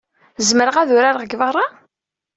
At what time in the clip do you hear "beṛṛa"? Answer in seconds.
1.39-1.65